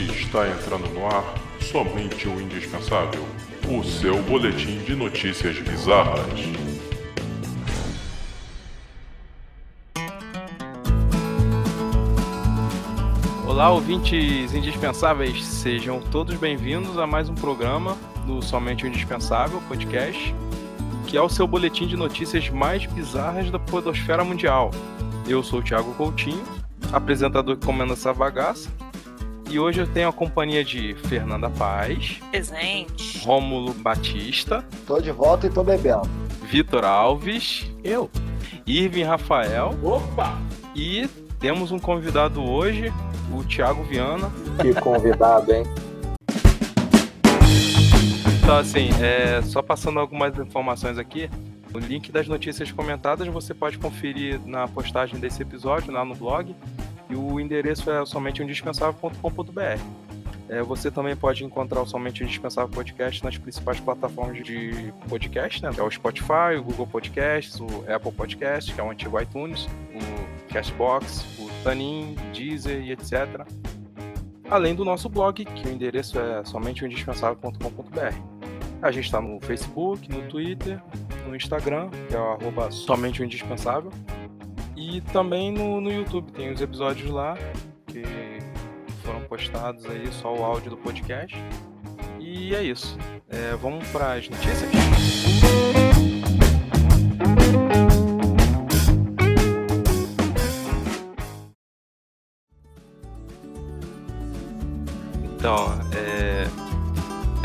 [0.00, 1.24] Está entrando no ar
[1.60, 3.26] somente o indispensável
[3.68, 6.24] o seu boletim de notícias bizarras.
[13.44, 20.32] Olá, ouvintes indispensáveis, sejam todos bem-vindos a mais um programa do Somente o Indispensável podcast,
[21.08, 24.70] que é o seu boletim de notícias mais bizarras da podosfera mundial.
[25.26, 26.44] Eu sou o Thiago Coutinho,
[26.92, 28.70] apresentador que comanda essa bagaça,
[29.50, 33.24] e hoje eu tenho a companhia de Fernanda Paz, Presente.
[33.24, 36.08] Rômulo Batista, Tô de volta e tô bebendo.
[36.44, 38.10] Vitor Alves, Eu?
[38.66, 40.38] Irving Rafael Opa!
[40.74, 41.08] e
[41.40, 42.92] temos um convidado hoje,
[43.32, 44.30] o Thiago Viana.
[44.60, 45.64] Que convidado, hein?
[48.42, 51.30] Então, assim, é, só passando algumas informações aqui.
[51.74, 56.56] O link das notícias comentadas você pode conferir na postagem desse episódio lá no blog.
[57.08, 59.80] E o endereço é somente indispensável.com.br.
[60.48, 65.70] É, você também pode encontrar o Somente Indispensável Podcast nas principais plataformas de podcast, né?
[65.72, 69.68] Que é o Spotify, o Google Podcasts, o Apple Podcasts, que é o antigo iTunes,
[69.92, 73.46] o Castbox, o Tanin, Deezer e etc.
[74.50, 78.38] Além do nosso blog, que o endereço é somente indispensável.com.br.
[78.80, 80.80] A gente está no Facebook, no Twitter,
[81.26, 83.92] no Instagram, que é o arroba somente o indispensável.
[84.90, 87.36] E também no, no YouTube, tem os episódios lá
[87.86, 88.02] que
[89.04, 91.36] foram postados aí, só o áudio do podcast.
[92.18, 92.96] E é isso.
[93.28, 94.70] É, vamos para as notícias?
[105.22, 106.46] Então, é,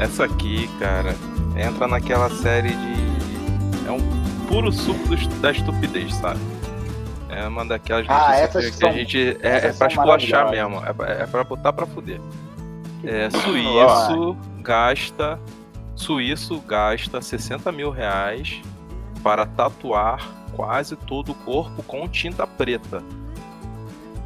[0.02, 1.14] essa aqui, cara,
[1.58, 3.86] entra naquela série de.
[3.86, 6.53] É um puro suco da estupidez, sabe?
[7.44, 9.38] É uma daquelas Ah, essas que, são- a gente.
[9.42, 10.82] É, é pra esculachar mesmo.
[10.86, 12.22] É, pra- é pra botar pra fuder.
[13.04, 15.40] É, suíço gasta.
[15.96, 18.62] Suíço gasta 60 mil reais
[19.22, 23.04] para tatuar quase todo o corpo com tinta preta.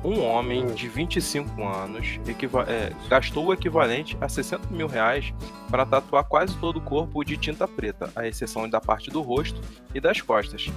[0.03, 0.73] Um homem Hum.
[0.73, 2.19] de 25 anos
[2.67, 5.33] é, gastou o equivalente a 60 mil reais
[5.71, 9.59] para tatuar quase todo o corpo de tinta preta, à exceção da parte do rosto
[9.93, 10.69] e das costas.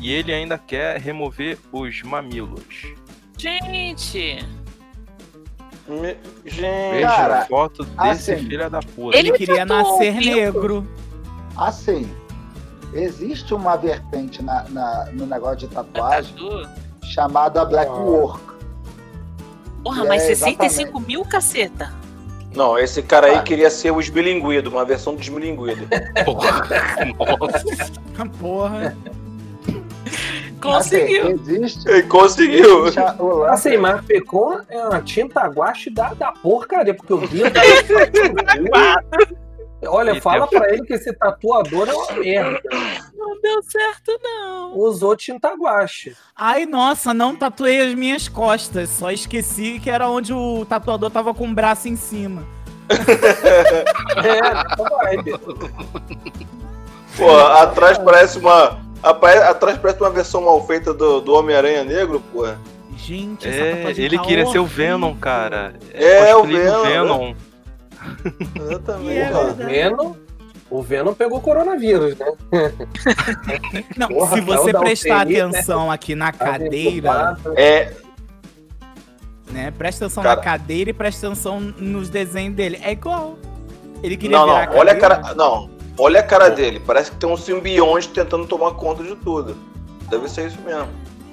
[0.00, 2.64] E ele ainda quer remover os mamilos.
[3.36, 4.44] Gente,
[5.88, 9.16] Me- Gente, Veja Cara, a foto desse assim, filho da puta.
[9.18, 10.36] Ele Ele queria nascer o pinto.
[10.36, 10.88] negro.
[11.56, 12.08] Assim,
[12.94, 16.68] existe uma vertente na, na- no negócio de tatuagem tatu.
[17.06, 17.94] chamada Black Ah.
[17.94, 18.40] Work.
[19.82, 21.92] Porra, É, mas 65 mil, caceta.
[22.54, 23.42] não, esse cara aí Ah.
[23.42, 25.88] queria ser o esmilinguido, uma versão do esmilinguido.
[26.24, 26.62] Porra,
[27.18, 27.90] nossa.
[28.38, 28.96] Porra.
[30.60, 31.22] Conseguiu.
[31.22, 32.82] Assim, existe, conseguiu.
[32.82, 37.26] existe a- o Assim, mas ficou é uma tinta guache da, da porcaria, porque o
[37.26, 37.50] dedo.
[39.86, 42.60] Olha, E fala tem- pra ele que esse tatuador é uma merda.
[43.16, 44.76] Não deu certo, não.
[44.76, 46.14] Usou tinta guache.
[46.36, 48.90] Ai, nossa, não tatuei as minhas costas.
[48.90, 52.42] Só esqueci que era onde o tatuador tava com o braço em cima.
[54.22, 55.38] É, essa vibe.
[57.16, 58.78] Pô, atrás parece uma.
[59.02, 62.46] Atrás parece uma versão mal feita do, do Homem-Aranha Negro, pô.
[62.96, 64.66] Gente, essa É, ele tá queria ser o.
[64.66, 65.72] Venom, cara.
[65.94, 67.34] É, o cosplay do Venom, Venom.
[68.56, 69.18] Exatamente.
[69.18, 69.54] É Porra, o.
[69.54, 70.14] Venom.
[70.70, 72.26] O Venom pegou coronavírus, né?
[73.96, 75.40] Não, Porra, se você prestar UTI, né?
[75.42, 77.92] atenção aqui na cadeira, É,
[79.50, 79.72] né?
[79.76, 80.36] Presta atenção Cara.
[80.36, 82.78] na cadeira e presta atenção nos desenhos dele.
[82.82, 83.36] É igual.
[84.02, 85.34] Ele queria não, não, olha a cara.
[85.34, 85.68] Não,
[86.00, 86.80] olha a cara dele.
[86.84, 89.56] Parece que tem um simbionte tentando tomar conta de tudo.
[90.10, 90.88] Deve ser isso mesmo.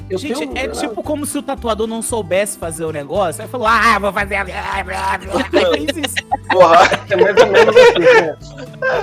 [0.09, 3.41] Eu Gente, tenho- é tipo como se o tatuador não soubesse fazer o negócio.
[3.43, 4.35] Aí falou, ah, vou fazer.
[4.35, 4.45] Aí
[5.51, 6.15] fez isso.
[6.49, 8.37] Porra, É mais ou menos assim, né?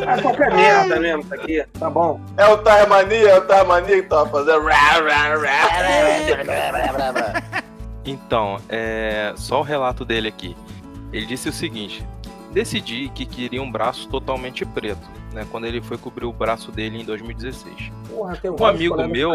[0.07, 1.63] Ah, qualquer merda mesmo, isso aqui.
[1.79, 2.19] Tá bom.
[2.39, 4.65] é o Tarmania, é o Tarmania que tava fazendo.
[8.07, 10.57] Então, é, só o relato dele aqui.
[11.13, 12.05] Ele disse o seguinte:
[12.53, 15.47] decidi que queria um braço totalmente preto, né?
[15.51, 17.93] Quando ele foi cobrir o braço dele em 2016.
[18.09, 19.35] Porra, tem Um vários amigo meu-.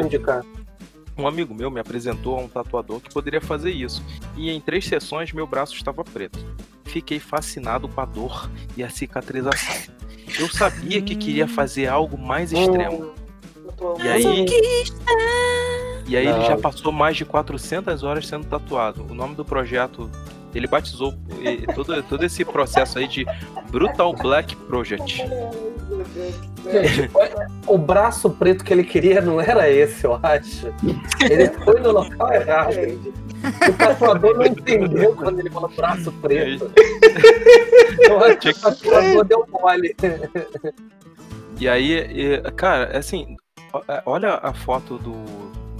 [1.17, 4.01] Um amigo meu me apresentou a um tatuador que poderia fazer isso,
[4.37, 6.39] e em três sessões meu braço estava preto.
[6.85, 9.93] Fiquei fascinado com a dor e a cicatrização.
[10.39, 13.11] Eu sabia que queria fazer algo mais extremo.
[14.01, 14.45] E aí,
[16.07, 19.05] e aí ele já passou mais de 400 horas sendo tatuado.
[19.09, 20.09] O nome do projeto,
[20.55, 21.13] ele batizou
[21.75, 23.25] todo, todo esse processo aí de
[23.69, 25.23] Brutal Black Project.
[26.71, 27.09] Gente,
[27.65, 30.67] o braço preto que ele queria não era esse, eu acho.
[31.29, 32.75] Ele foi no local errado.
[33.69, 36.71] O tatuador não entendeu quando ele falou braço preto.
[37.99, 39.95] Eu acho que o tatuador deu mole.
[41.59, 43.35] E aí, cara, assim,
[43.73, 45.13] ó- olha a foto do,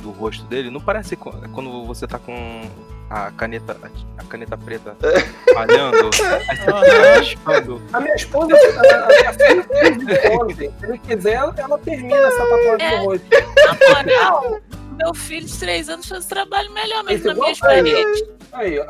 [0.01, 2.62] do rosto dele, não parece quando você tá com
[3.09, 3.77] a caneta,
[4.17, 5.67] a caneta preta aí
[6.01, 6.23] você
[6.56, 7.81] fica raspando.
[7.91, 10.73] A minha esposa, a, a minha filha fez isso ontem.
[10.79, 13.25] Se ele quiser, ela, termina essa tatuagem no rosto.
[13.65, 13.73] Na
[14.03, 14.61] moral,
[14.97, 18.79] meu filho de três anos faz um trabalho melhor mesmo Esse na minha igual aí.
[18.79, 18.85] ó.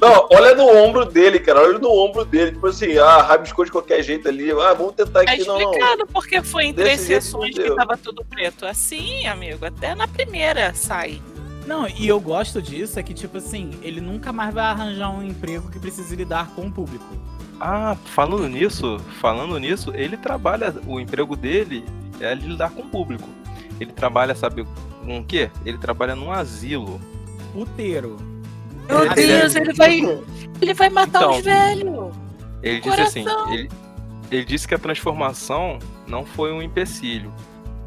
[0.00, 1.60] Não, olha no ombro dele, cara.
[1.60, 2.52] Olha no ombro dele.
[2.52, 4.50] Tipo assim, ah, rabiscou de qualquer jeito ali.
[4.50, 5.44] Ah, vamos tentar Tá aqui.
[5.46, 5.70] Não, não.
[5.70, 8.64] explicado porque foi em Desse três sessões que tava tudo preto.
[8.64, 11.20] Assim, amigo, até na primeira sai.
[11.70, 15.22] Não, e eu gosto disso, é que, tipo assim, ele nunca mais vai arranjar um
[15.22, 17.04] emprego que precise lidar com o público.
[17.60, 21.84] Ah, falando nisso, falando nisso, ele trabalha, o emprego dele
[22.20, 23.28] é lidar com o público.
[23.78, 24.66] Ele trabalha, sabe
[25.04, 25.48] com o quê?
[25.64, 27.00] Ele trabalha num asilo.
[27.52, 28.16] Puteiro.
[28.88, 29.68] Meu Ah, Deus, sério?
[29.68, 30.22] ele vai.
[30.60, 31.38] Ele vai matar Então.
[31.38, 32.14] os velhos.
[32.64, 33.70] Ele disse assim, ele,
[34.28, 37.32] ele disse que a transformação não foi um empecilho.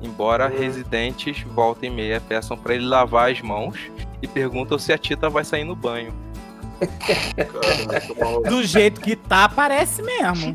[0.03, 3.77] Embora residentes volta e meia peçam pra ele lavar as mãos
[4.21, 6.13] e perguntam se a Tita vai sair no banho.
[7.38, 8.50] Cara, que maluco.
[8.50, 10.53] Do jeito que tá, parece mesmo.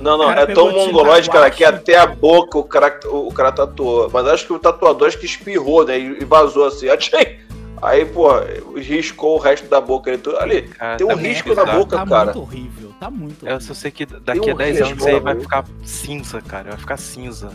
[0.00, 4.08] Não, não, é tão mongolóide, cara, que até a boca o cara, o, cara tatuou.
[4.10, 5.98] Mas acho que o tatuador acho que espirrou, né?
[5.98, 6.88] E vazou assim.
[6.90, 7.40] Achei.
[7.82, 8.28] Aí, pô,
[8.76, 10.18] riscou o resto da boca ali.
[10.18, 10.38] tudo.
[10.38, 12.24] Ali, Cara, tem um tá risco na boca, Tá cara.
[12.24, 13.66] muito horrível, tá muito Eu horrível.
[13.68, 16.40] só sei que daqui Tem a um 10 risco anos isso aí vai ficar cinza,
[16.40, 16.70] cara.
[16.70, 17.50] Vai ficar cinza.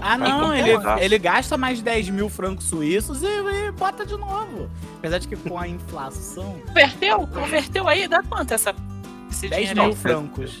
[0.00, 4.04] Vai Ah, não, ele, ele gasta mais de 10 mil francos suíços e, e bota
[4.06, 4.68] de novo.
[4.98, 7.26] Apesar de que com a inflação, Converteu?
[7.26, 8.06] Converteu aí?
[8.08, 8.74] Dá quanto essa,
[9.30, 10.60] esse 10 dinheiro mil francos.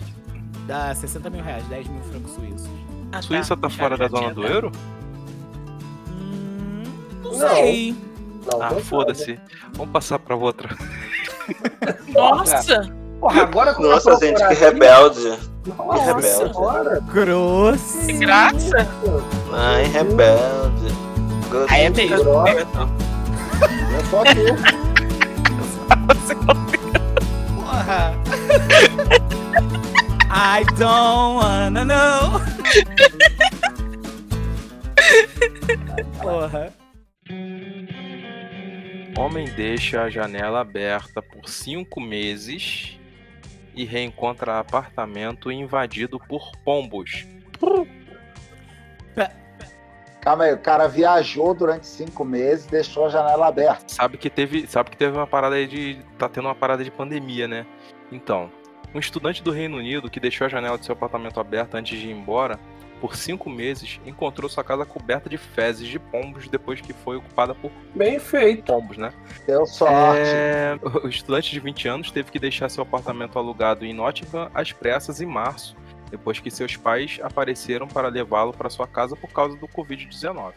[0.66, 2.70] Dá 60 mil reais, 10 mil francos suíços.
[3.12, 4.70] Ah, Suíça tá fora da zona do euro?
[6.08, 6.82] Hum,
[7.24, 7.48] não Não.
[7.56, 7.96] sei.
[8.52, 9.38] Não, Ah, foda-se.
[9.74, 10.76] Vamos passar pra outra.
[12.08, 12.82] Nossa!
[13.20, 15.38] Porra, agora que eu Nossa, gente, que rebelde.
[15.76, 16.42] Nossa, rebelde.
[16.44, 17.00] agora.
[17.12, 18.06] Grosso.
[18.06, 18.88] Que graça!
[19.52, 20.86] Ai, rebelde.
[21.68, 22.24] Aí é mesmo.
[22.24, 22.66] Grossa.
[23.92, 24.46] Eu tô aqui.
[27.54, 28.14] Porra.
[30.32, 32.40] I don't wanna know.
[36.22, 36.72] Porra.
[39.18, 42.98] Homem deixa a janela aberta por cinco meses
[43.74, 47.26] e reencontra apartamento invadido por pombos.
[50.20, 53.84] Calma aí, o cara viajou durante cinco meses e deixou a janela aberta.
[53.88, 56.90] Sabe que teve, sabe que teve uma parada aí de tá tendo uma parada de
[56.90, 57.66] pandemia, né?
[58.12, 58.50] Então,
[58.94, 62.08] um estudante do Reino Unido que deixou a janela de seu apartamento aberta antes de
[62.08, 62.58] ir embora
[63.00, 67.54] por cinco meses encontrou sua casa coberta de fezes de pombos depois que foi ocupada
[67.54, 68.64] por Bem feito.
[68.64, 69.12] pombos, né?
[69.46, 70.20] Deu sorte.
[70.22, 74.72] É, O estudante de 20 anos teve que deixar seu apartamento alugado em Nottingham às
[74.72, 75.74] pressas em março,
[76.10, 80.52] depois que seus pais apareceram para levá-lo para sua casa por causa do Covid-19.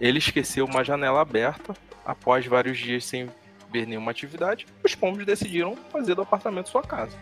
[0.00, 1.74] Ele esqueceu uma janela aberta.
[2.04, 3.28] Após vários dias sem
[3.72, 7.16] ver nenhuma atividade, os pombos decidiram fazer do apartamento sua casa.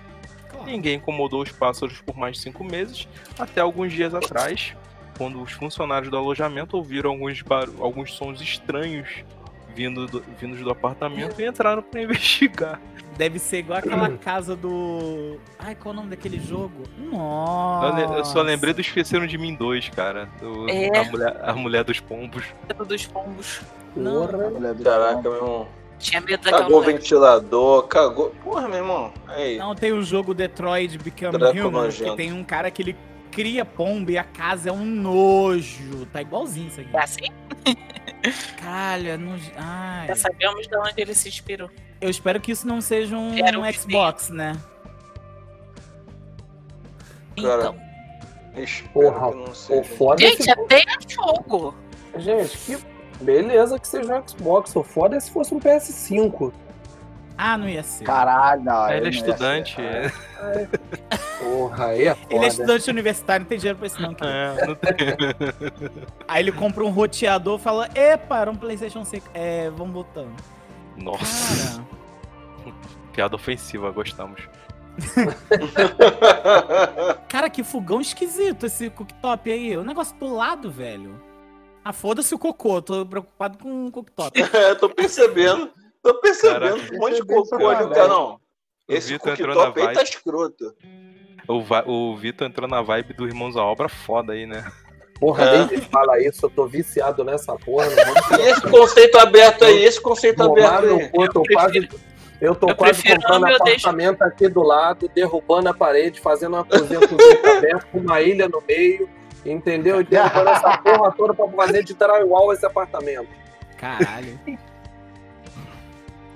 [0.64, 3.08] Ninguém incomodou os pássaros por mais de cinco meses,
[3.38, 4.74] até alguns dias atrás,
[5.18, 9.24] quando os funcionários do alojamento ouviram alguns, barulhos, alguns sons estranhos
[9.74, 12.80] vindo do, vindos do apartamento e entraram para investigar.
[13.16, 15.38] Deve ser igual aquela casa do.
[15.58, 16.82] Ai, qual é o nome daquele jogo?
[16.98, 18.00] Nossa.
[18.00, 20.28] eu só lembrei do Esqueceram de Mim 2, cara.
[20.40, 20.96] do- É.
[20.98, 22.44] a, mulher, a mulher dos pombos.
[22.88, 23.60] dos pombos.
[23.94, 24.26] Não.
[24.26, 25.68] Mulher Caraca, meu irmão.
[26.04, 28.30] Tinha medo daquela Cagou o ventilador, cagou.
[28.44, 29.12] Porra, meu irmão.
[29.26, 29.56] Aí.
[29.56, 32.10] Não, tem o jogo Detroit Become Draco Human, nojento.
[32.10, 32.96] que tem um cara que ele
[33.32, 36.04] cria pomba e a casa é um nojo.
[36.12, 36.94] Tá igualzinho isso aqui.
[36.94, 37.26] É assim?
[38.60, 39.50] Caralho, é nojo.
[39.56, 40.08] Ai.
[40.08, 41.70] Já sabemos de onde ele se inspirou.
[42.02, 43.72] Eu espero que isso não seja um, ver.
[43.72, 44.60] Xbox, né?
[47.40, 47.84] Cara, Então.
[48.92, 49.80] Porra, que não seja.
[49.80, 51.74] é Gente, até é jogo.
[52.18, 52.93] Gente, que...
[53.24, 54.74] beleza que seja um Xbox.
[54.76, 56.52] O foda é se fosse um PS5.
[57.36, 58.04] Ah, não ia ser.
[58.04, 58.88] Caralho, não.
[58.90, 59.18] ele é ia ser.
[59.18, 59.76] estudante.
[59.80, 60.12] É,
[61.42, 62.34] Porra, aí é foda.
[62.34, 64.14] Ele é estudante universitário, não tem dinheiro pra isso não.
[64.14, 64.36] querido.
[64.36, 64.94] é, não tem-
[66.28, 69.28] Aí ele compra um roteador e fala, epa, era um Playstation 5.
[69.34, 70.32] É, vamos botando.
[70.96, 71.82] Nossa,
[72.62, 72.74] Cara,
[73.12, 74.40] piada ofensiva, gostamos.
[77.28, 79.76] cara, que fogão esquisito esse cooktop aí.
[79.76, 81.20] O negócio do lado, velho.
[81.84, 84.32] Ah, foda-se o cocô, tô preocupado com o cooktop.
[84.54, 85.70] É, tô percebendo.
[86.02, 86.94] Tô percebendo Caraca.
[86.94, 88.08] um monte de cocô ali, cara.
[88.08, 88.40] Não.
[88.88, 90.74] Esse cooktop aí tá escroto.
[91.46, 94.70] O, Va- o Vitor entrou na vibe do Irmãos à Obra foda aí, né?
[95.20, 95.66] Porra, É.
[95.66, 97.86] nem fala isso, eu tô viciado nessa porra.
[98.38, 101.10] E esse conceito aberto aí, esse conceito aberto aí.
[101.14, 101.88] eu tô quase.
[102.40, 106.20] Eu tô eu quase comprando não, eu deixo- apartamento aqui do lado, derrubando a parede,
[106.20, 109.08] fazendo uma cozinha cozinha aberta, com uma ilha no meio,
[109.44, 110.00] entendeu?
[110.00, 113.28] E derrubando essa porra toda pra fazer de drywall esse apartamento.
[113.78, 114.38] Caralho.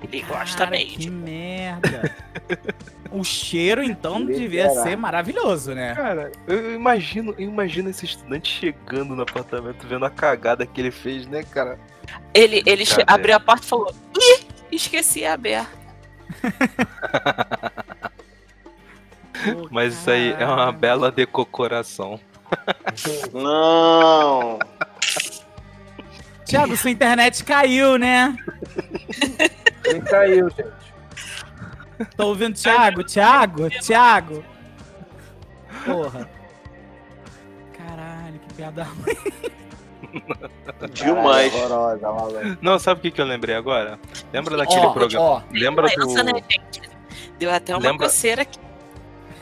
[0.01, 0.97] Ele gosta Cara, mesmo.
[0.97, 2.15] que merda.
[3.11, 4.39] O cheiro, então, Literal.
[4.39, 5.93] devia ser maravilhoso, né?
[5.93, 10.89] Cara, eu imagino, eu imagino esse estudante chegando no apartamento, vendo a cagada que ele
[10.91, 11.77] fez, né, cara?
[12.33, 15.69] Ele, ele che- abriu a porta e falou: Ih, esqueci a aberta.
[19.69, 22.19] Mas isso aí é uma bela decoração.
[23.33, 24.59] Não.
[26.45, 28.35] Thiago, sua internet caiu, né?
[30.09, 30.79] Caiu, gente.
[32.15, 34.43] Tô ouvindo Thiago, Thiago, Thiago.
[35.85, 36.29] Porra.
[37.77, 39.17] Caralho, que piada ruim.
[40.93, 41.53] Demais.
[41.53, 42.57] Maluco.
[42.61, 43.99] Não, sabe o que, que eu lembrei agora?
[44.33, 45.25] Lembra daquele Ó, programa?
[45.25, 46.09] ó, Lembra né, do.
[46.09, 46.81] gente?
[47.37, 48.57] Deu até uma Lembra- coceira aqui.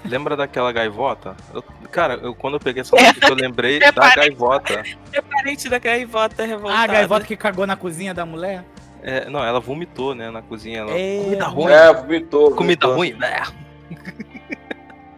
[0.05, 1.35] Lembra daquela gaivota?
[1.53, 4.29] Eu- cara, eu, quando eu peguei essa notícia, eu lembrei da Preparei.
[4.29, 4.83] gaivota.
[5.13, 6.79] É parente da gaivota revoltada.
[6.79, 8.63] Ah, a gaivota que cagou na cozinha da mulher?
[9.03, 10.79] É, não, ela vomitou, né, na cozinha.
[10.79, 10.91] Ela...
[10.91, 11.71] É, Comida ruim.
[11.71, 12.51] É, vomitou.
[12.55, 12.95] Comida vomitou.
[12.95, 13.13] ruim?
[13.13, 13.43] né?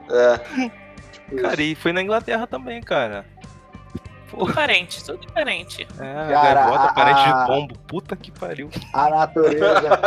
[0.10, 0.38] É.
[1.12, 1.62] Tipo Cara, isso.
[1.62, 3.26] e foi na Inglaterra também, cara.
[4.30, 5.88] Tudo parente, tudo parente.
[6.00, 7.78] É, a Cara, gaivota a- parente de pombo.
[7.88, 8.70] Puta que pariu.
[8.94, 9.90] A natureza.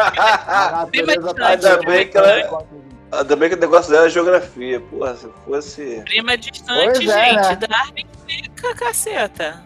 [0.46, 2.64] A natureza tá Ainda bem que ela-
[3.12, 4.80] Ainda bem que o negócio dela é geografia.
[4.80, 6.02] Porra, se fosse.
[6.06, 7.36] Prima distante, Pois é, gente.
[7.36, 7.56] né?
[7.56, 9.62] Darwin fica caceta.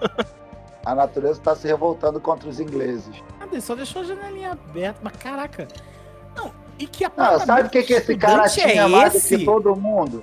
[0.84, 3.14] A natureza tá se revoltando contra os ingleses.
[3.38, 3.58] Cadê?
[3.58, 5.66] Só deixou a janelinha aberta, mas caraca.
[6.36, 9.12] Não, e que Não, apartamento sabe o que, que esse cara estudante tinha é mais
[9.12, 9.38] do esse?
[9.38, 10.22] que todo mundo?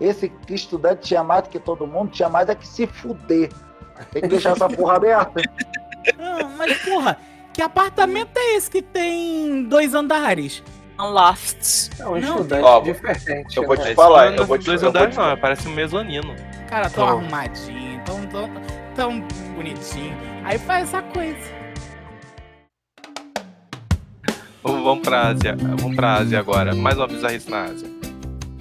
[0.00, 3.50] Esse estudante tinha mais do que todo mundo, tinha mais é que se fuder.
[4.10, 5.42] Tem que deixar essa porra aberta.
[6.16, 7.18] Não, mas porra,
[7.52, 10.62] que apartamento é esse que tem dois andares?
[11.04, 11.90] Lofts.
[11.98, 13.56] É um Não, estudante ó, diferente.
[13.56, 13.84] eu vou né?
[13.84, 16.34] te falar, Esse eu vou te Dois andares não, parece um mezanino.
[16.68, 18.50] Cara, tão arrumadinho, tão, tão,
[18.94, 19.20] tão
[19.54, 20.16] bonitinho.
[20.44, 21.56] Aí faz essa coisa.
[24.62, 25.56] Vamos vamos pra Ásia.
[25.56, 26.74] Vamos pra Ásia agora.
[26.74, 27.88] Mais uma bizarrice na Ásia.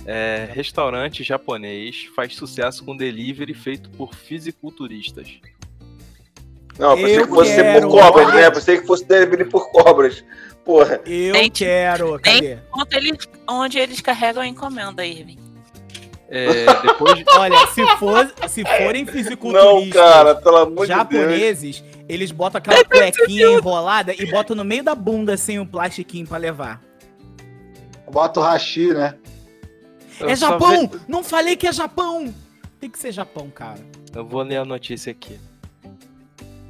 [0.05, 5.39] É, restaurante japonês faz sucesso com delivery feito por fisiculturistas.
[6.77, 8.51] Não, eu pensei Eu que fosse quero por cobras, né?
[8.51, 10.23] Pensei que fosse delivery por cobras.
[10.65, 10.99] Porra.
[11.05, 12.19] Eu Gente, quero.
[12.19, 12.57] Cadê?
[12.75, 13.17] Onde eles,
[13.47, 15.37] onde eles carregam a encomenda, Irving.
[16.27, 20.87] É, depois de- Olha, se, for, se forem Não, fisiculturistas cara, pelo amor de Deus.
[20.87, 26.25] japoneses, eles botam aquela cuequinha enrolada e botam no meio da bunda assim o plastiquinho
[26.27, 26.81] pra levar.
[28.11, 29.15] Bota o hashi, né?
[30.19, 30.87] eu é Japão!
[30.87, 32.33] ve- Não falei que é Japão!
[32.79, 33.79] Tem que ser Japão, cara.
[34.15, 35.39] Eu vou ler a notícia aqui.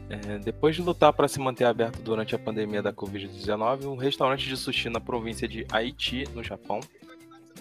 [0.09, 4.47] É, depois de lutar para se manter aberto durante a pandemia da Covid-19, um restaurante
[4.47, 6.79] de sushi na província de Haiti, no Japão,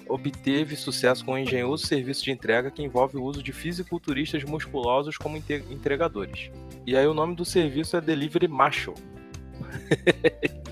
[0.06, 5.16] obteve sucesso com um engenhoso serviço de entrega que envolve o uso de fisiculturistas musculosos
[5.16, 6.50] como entregadores.
[6.86, 8.92] E aí o nome do serviço é Delivery Macho.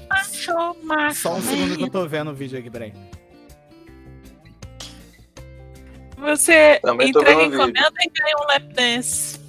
[0.08, 1.20] Macho, macho.
[1.22, 2.92] Só um segundo que eu tô vendo o vídeo aqui, peraí.
[6.18, 9.41] Você Também entrega encomenda e ganha um lap dance.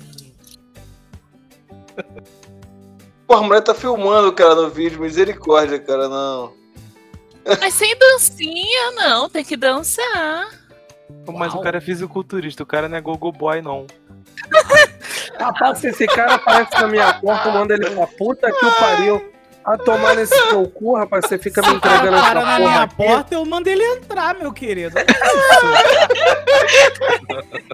[3.27, 5.01] Porra, a mulher tá filmando, cara, no vídeo.
[5.01, 6.53] Misericórdia, cara, não.
[7.59, 9.29] Mas sem dancinha, não.
[9.29, 10.49] Tem que dançar.
[11.27, 11.61] Mas Uau.
[11.61, 13.87] o cara é fisiculturista, o cara não é gogo boy, não.
[15.39, 18.71] Rapaz, se esse cara aparece na minha porta, eu mando ele pra puta que o
[18.73, 19.32] pariu.
[19.65, 22.83] A tomar nesse seu cu, rapaz, você fica me entregando essa para na porra minha
[22.83, 22.95] aqui.
[22.95, 24.95] porta, eu mando ele entrar, meu querido.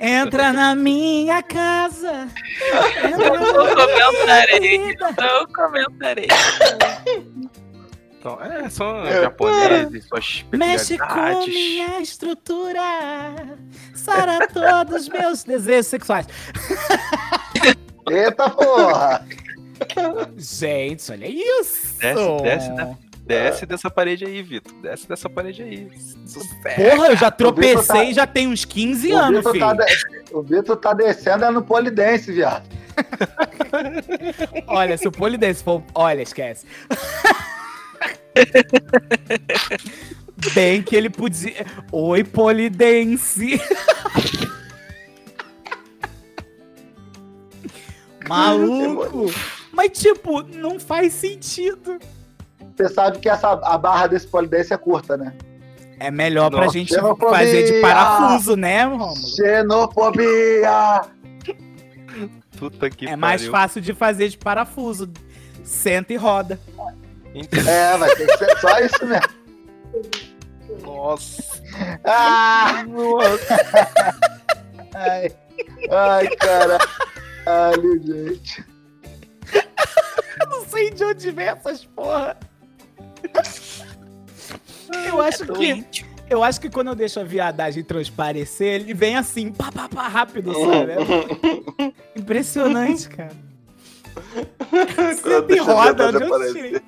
[0.01, 2.27] Entra na minha casa.
[3.03, 4.96] Entra Não comentarei.
[5.17, 6.27] Não comentarei.
[8.19, 12.81] Então, é, são É, japoneses, suas Mexe com minha estrutura.
[13.96, 16.27] Sara todos os meus desejos sexuais.
[18.10, 19.25] Eita porra!
[20.38, 21.98] Gente, olha isso.
[22.00, 22.98] Desce, desce, né?
[23.25, 24.74] Desce dessa parede aí, Vitor.
[24.82, 25.88] Desce dessa parede aí.
[26.25, 26.75] Sucesso.
[26.75, 29.65] Porra, eu já tropecei tá- já tem uns 15 O anos, Vitor, filho.
[29.65, 32.68] tá de- o Vitor tá descendo é no polidense, viado.
[34.68, 35.84] Olha, se o Polidense for.
[35.94, 36.65] Olha, esquece.
[40.53, 41.65] Bem que ele podia.
[41.91, 43.60] Oi, Polidense.
[48.27, 49.32] Maluco.
[49.79, 52.00] Mas, tipo, não faz sentido.
[52.75, 55.33] Você sabe que essa, a barra desse polidense é curta, né?
[55.98, 57.29] É melhor pra Nossa, gente xenofobia!
[57.29, 59.15] fazer de parafuso, né, Rômulo?
[59.15, 61.01] Xenofobia!
[62.57, 63.51] Puta que É mais pariu.
[63.53, 65.09] fácil de fazer de parafuso.
[65.63, 66.59] Senta e roda.
[67.65, 69.29] É, vai ter que ser só isso mesmo.
[70.83, 71.41] Nossa.
[72.03, 72.83] Ah!
[74.93, 75.31] Ai,
[75.89, 78.65] ai caralho, gente.
[80.50, 82.38] Não sei de onde vem essas porra.
[85.06, 85.86] Eu acho que.
[86.29, 90.08] Eu acho que quando eu deixo a viadagem transparecer, ele vem assim, pá, pá, pá,
[90.08, 90.91] rápido, sabe?
[90.94, 93.32] É impressionante, cara.
[95.50, 96.82] E a roda, onde eu tirei?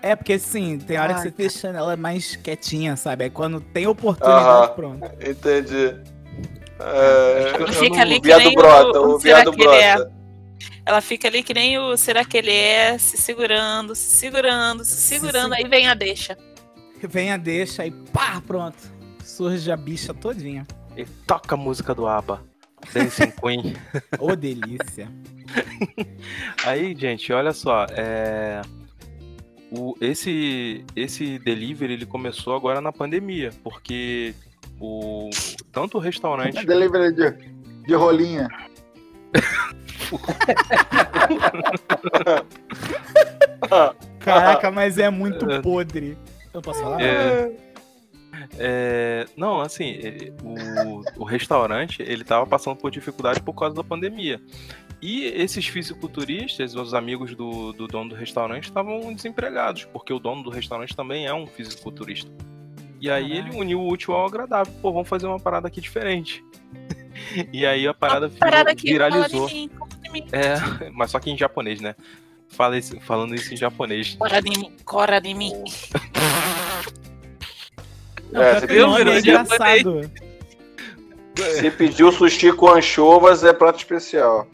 [0.00, 3.24] É, porque assim, tem hora que Ai, você deixa ela mais quietinha, sabe?
[3.24, 4.68] Aí quando tem oportunidade, Aham.
[4.68, 5.10] pronto.
[5.20, 5.96] Entendi.
[6.78, 10.06] É, Fica não- ali o que viado nem brota, o, o viado que ele é?
[10.86, 14.96] Ela fica ali que nem o será que ele é, se segurando, se segurando, se
[14.96, 16.36] segurando, se- aí vem a deixa.
[17.02, 18.78] Vem a deixa aí, pá, pronto.
[19.22, 20.66] Surge a bicha todinha.
[20.96, 22.42] E toca a música do ABBA.
[22.92, 23.74] Dancing Queen.
[24.18, 25.08] Ô, delícia.
[26.64, 27.86] Aí, gente, olha só.
[27.90, 28.60] É...
[29.70, 34.34] O, esse, esse delivery ele começou agora na pandemia, porque
[34.80, 35.30] o,
[35.72, 36.62] tanto o restaurante.
[36.66, 37.30] Delivery de,
[37.86, 38.48] de rolinha.
[44.20, 45.60] Caraca, mas é muito É.
[45.60, 46.16] podre.
[46.52, 47.00] Eu posso falar?
[47.02, 47.52] É,
[48.58, 53.84] é, não, assim, ele- o, o restaurante ele tava passando por dificuldade por causa da
[53.84, 54.40] pandemia.
[55.02, 60.42] E esses fisiculturistas, os amigos do, do dono do restaurante, estavam desempregados, porque o dono
[60.42, 62.30] do restaurante também é um fisiculturista.
[63.00, 64.72] E aí ele uniu o útil ao agradável.
[64.80, 66.42] Pô, vamos fazer uma parada aqui diferente.
[67.52, 68.30] e aí a parada,
[68.76, 69.46] viralizou.
[70.32, 71.94] É, mas só que em japonês, né?
[72.48, 74.14] Fala isso- falando isso em japonês.
[74.18, 75.52] Cora de mim, cora de mim.
[78.32, 78.96] É, você viu?
[78.96, 80.10] é engraçado.
[81.36, 84.46] Se pediu sushi com anchovas, é prato especial.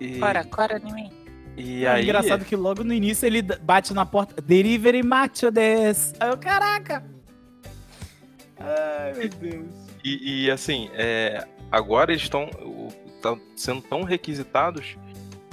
[0.00, 1.10] E, Cora, cora de mim.
[1.56, 4.40] e É aí, engraçado que logo no início ele bate na porta.
[4.42, 6.14] Delivery macho des.
[6.20, 7.04] Aí eu, caraca.
[8.58, 9.66] Ai, meu Deus.
[10.04, 12.48] E, e, assim, é, agora eles estão
[13.24, 14.96] estão sendo tão requisitados,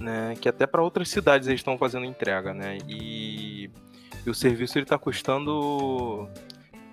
[0.02, 2.78] né, que até para outras cidades eles estão fazendo entrega, né?
[2.88, 3.70] E,
[4.26, 6.28] e o serviço ele tá custando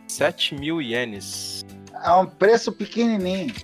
[0.07, 1.64] 7 mil ienes.
[2.05, 3.55] É um preço pequenininho.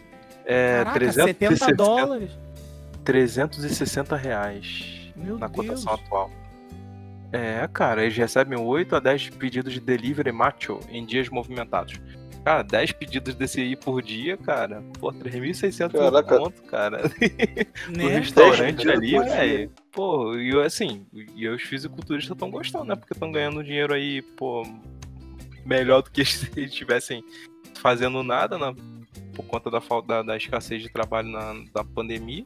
[0.45, 2.31] É, Caraca, 360, 70 dólares.
[3.05, 5.67] 360 reais Meu na Deus.
[5.67, 6.31] cotação atual.
[7.33, 12.01] É, cara, eles recebem 8 a 10 pedidos de delivery macho em dias movimentados.
[12.45, 14.83] Cara, 10 pedidos desse aí por dia, cara.
[15.01, 16.39] Pô, 3.600 Caraca.
[16.39, 17.01] ponto, cara.
[17.89, 18.19] No Né?
[18.19, 19.71] restaurante ali, velho.
[19.91, 22.97] Pô, e eu, assim, e os fisiculturistas estão gostando, né?
[22.97, 24.63] Porque estão ganhando dinheiro aí, pô,
[25.65, 27.25] melhor do que se eles estivessem
[27.81, 28.75] fazendo nada, né?
[29.35, 32.45] Por conta da falta da, da escassez de trabalho na, da pandemia.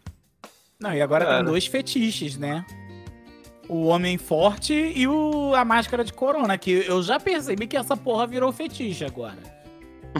[0.78, 1.36] Não, e agora Cara.
[1.38, 2.64] tem dois fetiches, né?
[3.68, 7.96] O homem forte e o, a máscara de corona, que eu já percebi que essa
[7.96, 9.57] porra virou fetiche agora.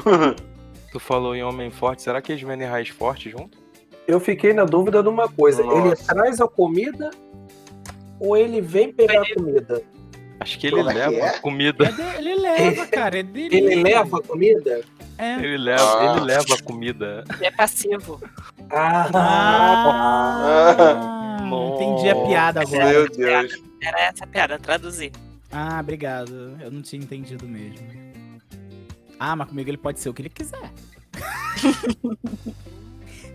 [0.92, 3.58] Tu falou em homem forte, será que eles vendem raiz forte junto?
[4.06, 5.60] Eu fiquei na dúvida de uma coisa.
[5.62, 6.14] Ele Nossa.
[6.14, 7.10] traz a comida
[8.18, 9.82] ou ele vem pegar a comida?
[10.40, 11.28] Acho que ele Como é leva é?
[11.28, 11.84] a comida.
[11.84, 13.56] É de- ele leva, cara, é dele.
[13.58, 14.80] Ele leva a comida?
[15.18, 15.34] É.
[15.34, 16.16] Ele leva, Ah.
[16.16, 17.24] ele leva a comida.
[17.40, 18.18] É passivo.
[18.70, 21.82] Ah, Ah, Nossa.
[21.84, 22.86] entendi a piada agora.
[22.88, 23.62] Meu Deus.
[23.82, 25.12] Era essa a piada, traduzir.
[25.52, 26.56] Ah, obrigado.
[26.60, 27.86] Eu não tinha entendido mesmo.
[29.18, 30.72] Ah, mas comigo ele pode ser o que ele quiser.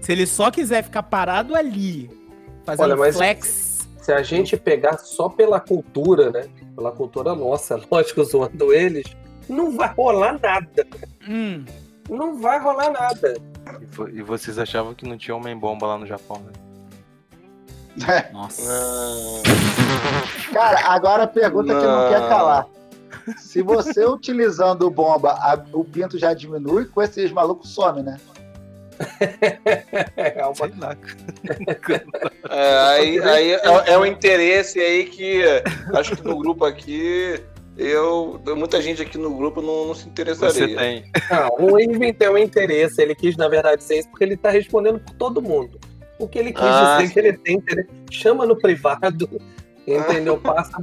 [0.02, 2.10] Se ele só quiser ficar parado ali,
[2.66, 3.88] fazendo Olha, mas- flex.
[4.02, 6.50] se a gente pegar só pela cultura, né?
[6.76, 9.06] Pela cultura nossa, lógico, zoando eles,
[9.48, 10.88] não vai rolar nada.
[11.28, 11.64] Hum,
[12.10, 13.38] Não vai rolar nada.
[13.82, 16.52] E vo- E vocês achavam que não tinha homem-bomba lá no Japão, né?
[18.34, 18.62] nossa.
[20.52, 22.30] Cara, agora a pergunta que não quer Não.
[22.30, 22.68] calar.
[23.38, 28.18] Se você utilizando bomba, a- o pinto já diminui, com esses malucos some, né?
[30.16, 30.88] É uma...
[30.88, 30.98] Lá.
[32.50, 33.62] É, aí aí é,
[33.94, 35.42] é um interesse aí que
[35.96, 37.42] acho que no grupo aqui,
[37.78, 38.40] eu.
[38.56, 40.78] Muita gente aqui no grupo não, não se Você interessaria.
[40.78, 41.06] tem.
[41.30, 43.02] Não, o Ivan tem um interesse.
[43.02, 45.80] Ele quis, na verdade, dizer isso porque ele tá respondendo por todo mundo.
[46.20, 47.90] O que ele quis Ah, dizer é que ele tem interesse.
[48.12, 49.28] Chama no privado,
[49.88, 50.38] entendeu?
[50.40, 50.78] Passa.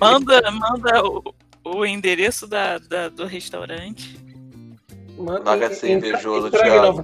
[0.00, 4.18] Manda, manda o, o endereço da, da- do restaurante.
[5.16, 7.02] Manda, Larga de ser invejoso, Thiago.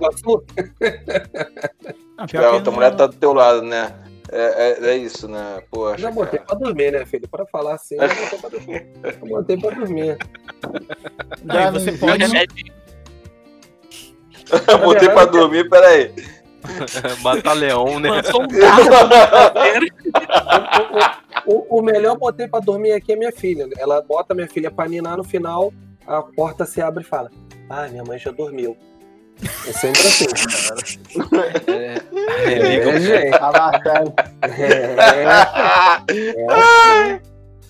[2.16, 3.94] Não, que tua mulher tá do teu lado, né?
[4.30, 5.62] É, é, é isso, né?
[5.70, 5.98] Poxa.
[5.98, 6.44] Já botei cara.
[6.46, 7.28] pra dormir, né, filho?
[7.28, 8.86] Pra falar assim, eu botei pra dormir.
[9.02, 10.18] Eu botei pra dormir.
[11.44, 12.24] Não, e você pode.
[12.26, 12.72] Remedinho.
[14.84, 16.12] Botei pra dormir, peraí.
[17.22, 18.08] Mata leão, né?
[18.22, 18.82] Plantou um carro.
[21.48, 23.66] O, o melhor botei pra dormir aqui é minha filha.
[23.78, 25.72] Ela bota minha filha pra ninar no final,
[26.06, 27.30] a porta se abre e fala:
[27.70, 28.76] Ah, minha mãe já dormiu.
[29.66, 30.26] É sempre assim.
[31.68, 31.94] É,
[32.44, 33.38] religa o É, gente.
[33.38, 34.12] Tá marcando.
[36.36, 37.20] É,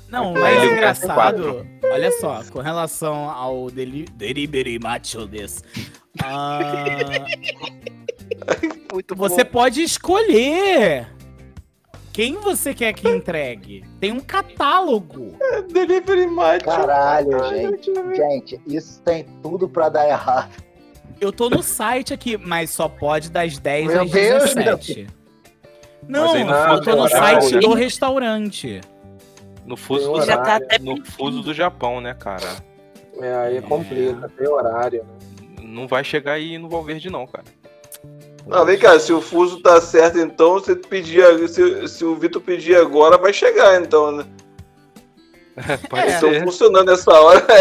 [0.09, 5.63] Não, o É, engraçado, olha só, com relação ao deli delivery macho desse.
[6.25, 6.61] ah,
[8.91, 11.07] Muito você pode escolher
[12.19, 13.85] quem você quer que entregue.
[14.01, 15.37] Tem um catálogo.
[15.71, 16.65] Delivery match.
[16.65, 17.95] Caralho, gente.
[18.17, 20.51] Gente, isso tem tudo pra dar errado.
[21.21, 25.07] Eu tô no site aqui, mas só pode das 10 Meu às Deus, 17.
[26.09, 27.61] Não, não eu tô no site né?
[27.61, 28.81] do restaurante.
[29.65, 32.57] No fuso, do, Já tá até no fuso do Japão, né, cara?
[33.23, 35.05] é, aí complica, tem horário.
[35.05, 35.63] né?
[35.63, 37.45] Não vai chegar aí no Valverde, não, cara.
[38.47, 41.23] Não, vem cá, se o fuso tá certo, então, você pedir.
[41.49, 44.25] Se, se o Vitor pedir agora, vai chegar, então, né?
[45.91, 46.15] Pode É.
[46.15, 46.45] Estão ser.
[46.45, 47.45] funcionando nessa hora.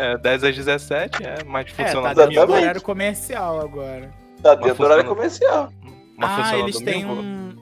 [0.00, 2.34] É, 10 às 17, é, mas É, funciona tá exatamente.
[2.36, 4.10] dentro do horário comercial agora.
[4.42, 5.70] Tá dentro do horário comercial.
[6.16, 7.20] Mas ah, funciona eles têm domingo?
[7.22, 7.56] um...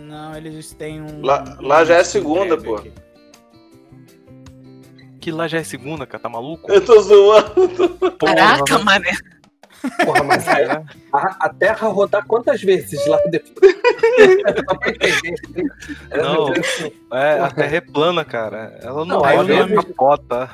[0.00, 1.20] Não, eles têm um...
[1.22, 2.76] Lá- lá já é segunda, pô.
[2.76, 2.92] aqui.
[5.20, 6.70] Que lá já é segunda, cara, tá maluco?
[6.72, 7.88] Eu tô zoando.
[8.18, 9.10] Porra, Caraca, mané.
[10.04, 10.82] Porra, mas aí, é.
[11.12, 13.74] a, a Terra rodar quantas vezes lá depois?
[14.68, 15.34] Só pra entender.
[16.16, 16.52] Não,
[17.18, 18.78] é, a Terra é plana, cara.
[18.82, 20.50] Ela não, Não, aí ela nome- capota.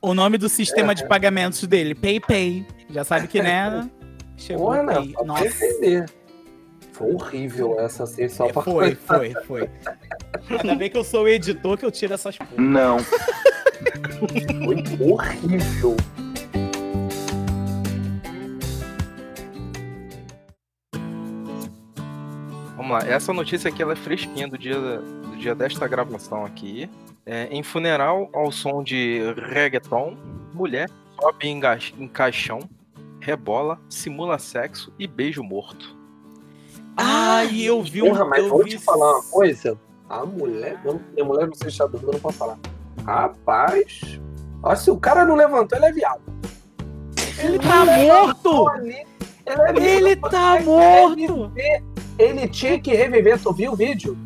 [0.00, 2.66] O nome do sistema de pagamentos dele, PayPay.
[2.90, 3.88] Já sabe que, né?
[4.36, 4.94] Chegou Porra, né?
[4.94, 6.06] Só pra Nossa, entender.
[6.92, 9.70] Foi horrível essa assim, só pra foi, foi, foi.
[10.48, 12.50] Ainda bem que eu sou o editor que eu tiro essas porra.
[12.56, 12.98] Não.
[13.00, 15.96] Foi horrível.
[22.84, 26.90] Vamos lá, essa notícia aqui ela é fresquinha do dia, do dia desta gravação aqui.
[27.24, 30.14] É, em funeral ao som de reggaeton,
[30.52, 31.58] mulher sobe em,
[31.98, 32.58] em caixão,
[33.20, 35.96] rebola, simula sexo e beijo morto.
[36.94, 38.08] Ah, e eu vi um.
[38.10, 39.78] Porra, mas eu vou vi- te falar uma coisa.
[40.10, 42.58] A mulher, não, a mulher não sei se tá dormindo, não posso falar.
[43.06, 44.20] Rapaz,
[44.62, 46.20] ó, se o cara não levantou, ele é viado.
[47.38, 48.68] Ele tá morto!
[48.68, 49.06] Ali,
[49.46, 51.52] ele, é Ele tá Ele morto!
[52.18, 53.38] Ele tinha que reviver.
[53.40, 54.16] Tu viu o vídeo?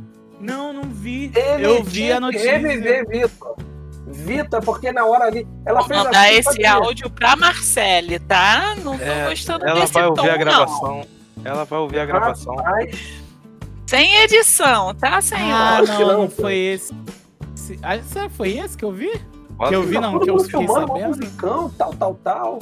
[0.40, 1.30] Não, não vi.
[1.34, 2.58] Ele eu vi tinha a que notícia.
[2.58, 3.56] reviver, Vitor.
[4.06, 5.46] Vitor, porque na hora ali.
[5.66, 8.74] Ela Vou fez mandar assim, esse áudio pra Marcele, tá?
[8.82, 10.38] Não tô É, gostando Ela desse vai tom, ouvir a não.
[10.38, 11.06] gravação.
[11.44, 12.54] Ela vai ouvir a gravação.
[12.56, 12.98] Rapaz,
[13.86, 15.42] Sem edição, tá, senhor?
[15.54, 16.92] Ah, não, não, não foi esse.
[17.54, 19.10] Esse- Ah, será que foi esse que eu vi?
[19.68, 21.08] Que eu vi, não, que eu fiquei sabendo.
[21.08, 22.58] musicão, tal, tal, tal.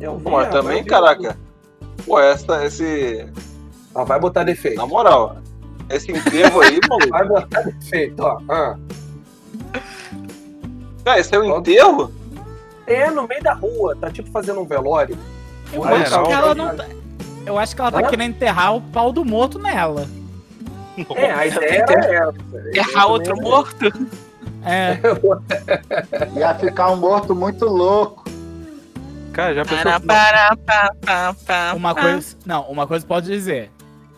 [0.00, 1.38] Eu vi, Pô, mas também, caraca.
[2.06, 3.26] Pô, essa, esse.
[3.94, 4.76] Ah, vai botar defeito.
[4.76, 5.36] Na moral,
[5.88, 7.08] esse enterro aí, maluco.
[7.10, 8.40] Vai botar defeito, ó.
[8.48, 8.76] Ah.
[11.04, 12.12] Cara, esse é um enterro?
[12.86, 15.16] É no meio da rua, tá tipo fazendo um velório.
[15.72, 16.76] Eu Ah, acho não, que ela não.
[16.76, 16.86] tá.
[17.46, 18.02] Eu acho que ela tá Hã?
[18.08, 20.06] querendo enterrar o pau do morto nela.
[21.14, 22.34] É, a ideia era essa.
[22.74, 23.86] Errar outro morto?
[24.64, 24.98] É.
[26.38, 28.24] Ia ficar um morto muito louco.
[29.32, 30.00] Cara, já pensou.
[30.00, 30.56] Para,
[31.46, 32.36] para, Uma coisa.
[32.44, 33.70] Não, uma coisa pode dizer.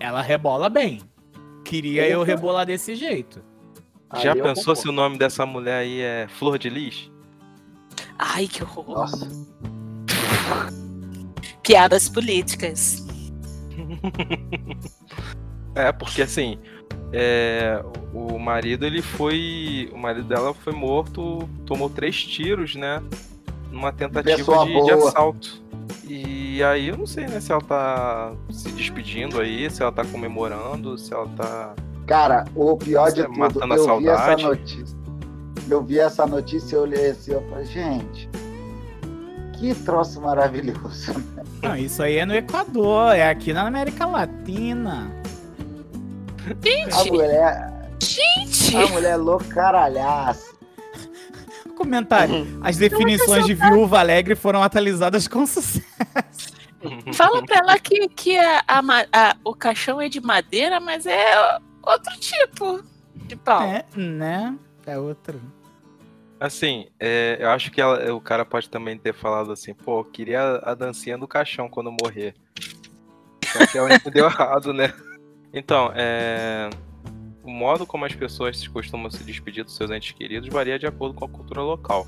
[0.03, 1.01] Ela rebola bem.
[1.65, 2.27] Queria eu Opa.
[2.27, 3.41] rebolar desse jeito.
[4.17, 7.09] Já Aí eu pensou se o nome dessa mulher aí é Flor de Lis?
[8.19, 8.97] Ai, que horror.
[8.97, 9.31] Nossa.
[11.63, 13.07] Piadas políticas.
[15.75, 16.59] É, porque assim,
[17.15, 19.89] é, o marido ele foi.
[19.91, 23.03] O marido dela foi morto, tomou três tiros, né?
[23.71, 25.63] Numa tentativa de, de assalto.
[26.07, 30.05] E aí eu não sei, né, se ela tá se despedindo aí, se ela tá
[30.05, 31.75] comemorando, se ela tá.
[32.07, 34.43] Cara, o pior de tudo, matando a eu vi essa saudade.
[34.45, 34.99] notícia.
[35.71, 38.29] Eu vi essa notícia e eu olhei assim, eu falei, gente,
[39.59, 41.15] que troço maravilhoso.
[41.63, 45.13] Não, isso aí é no Equador, é aqui na América Latina.
[46.45, 48.77] A Gente, mulher, gente.
[48.77, 50.52] a mulher loucaralhaça.
[51.83, 52.47] Comentário.
[52.63, 55.83] As definições de viúva alegre foram atualizadas com sucesso.
[57.15, 61.07] Fala pra ela que, que a, a ma- a- o caixão é de madeira, mas
[61.07, 62.83] é outro tipo
[63.15, 63.63] de pau.
[63.63, 64.57] É, né?
[64.87, 65.41] É outro.
[66.41, 70.05] Assim, é, eu acho que ela- o cara pode também ter falado assim, pô, eu
[70.05, 72.35] queria a dancinha do caixão quando morrer.
[73.45, 74.93] Só que ela entendeu errado, né?
[75.55, 76.69] Então, é,
[77.43, 81.15] O modo como as pessoas costumam se despedir dos seus entes queridos varia de acordo
[81.15, 82.07] com a cultura local.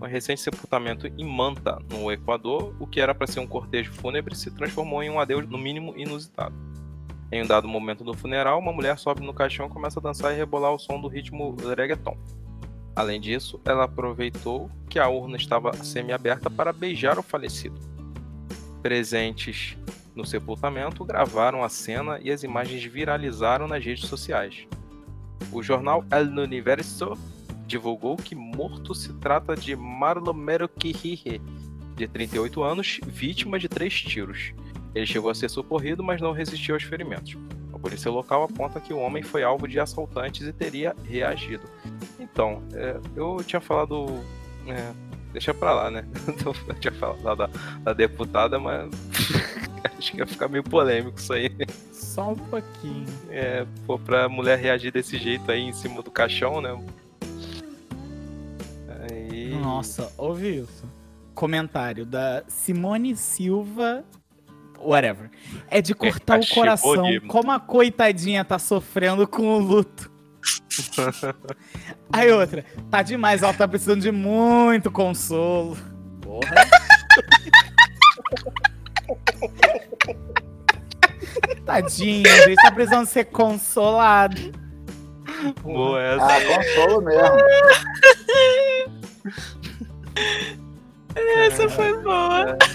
[0.00, 4.34] Um recente sepultamento em Manta, no Equador, o que era para ser um cortejo fúnebre
[4.34, 6.54] se transformou em um adeus no mínimo inusitado.
[7.30, 10.32] Em um dado momento do funeral, uma mulher sobe no caixão e começa a dançar
[10.32, 12.16] e rebolar ao som do ritmo reggaeton.
[12.94, 17.78] Além disso, ela aproveitou que a urna estava semi-aberta para beijar o falecido.
[18.82, 19.76] Presentes
[20.16, 24.66] no sepultamento gravaram a cena e as imagens viralizaram nas redes sociais.
[25.52, 27.12] O jornal El Universo
[27.66, 31.40] divulgou que morto se trata de Marlon Merokihire,
[31.94, 34.52] de 38 anos, vítima de três tiros.
[34.94, 37.36] Ele chegou a ser socorrido, mas não resistiu aos ferimentos.
[37.72, 41.64] A polícia local aponta que o homem foi alvo de assaltantes e teria reagido.
[42.18, 44.06] Então, é, eu tinha falado.
[44.66, 44.92] É,
[45.32, 46.04] deixa pra lá, né?
[46.66, 47.50] Eu tinha falado da,
[47.82, 48.90] da deputada, mas
[49.98, 51.50] acho que ia ficar meio polêmico isso aí.
[51.92, 53.06] Só um pouquinho.
[53.30, 56.78] É, pô, pra mulher reagir desse jeito aí em cima do caixão, né?
[59.10, 59.54] Aí...
[59.60, 60.84] Nossa, ouvi isso.
[61.34, 64.04] Comentário da Simone Silva.
[64.78, 65.30] Whatever.
[65.68, 67.02] É de cortar o cachimbo coração.
[67.10, 70.10] de- Como a coitadinha tá sofrendo com o luto.
[72.12, 72.64] Aí outra.
[72.90, 75.76] Tá demais, ela tá precisando de muito consolo.
[76.20, 76.95] Porra.
[81.82, 84.40] Tadinha, a gente tá precisando ser consolado.
[85.62, 86.24] Boa essa.
[86.26, 87.36] Ah, consolo mesmo.
[91.14, 92.56] Essa foi boa.